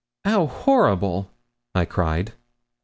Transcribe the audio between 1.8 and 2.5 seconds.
cried I.